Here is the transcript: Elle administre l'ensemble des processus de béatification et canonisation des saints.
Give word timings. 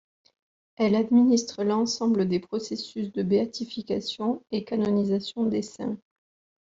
Elle 0.77 0.95
administre 0.95 1.63
l'ensemble 1.63 2.27
des 2.27 2.39
processus 2.39 3.11
de 3.11 3.21
béatification 3.21 4.43
et 4.49 4.63
canonisation 4.63 5.45
des 5.45 5.61
saints. 5.61 5.99